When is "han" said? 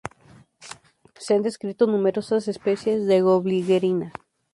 1.35-1.43